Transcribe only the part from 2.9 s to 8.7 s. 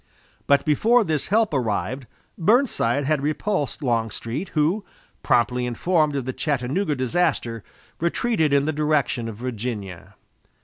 had repulsed Longstreet who, promptly informed of the Chattanooga disaster, retreated in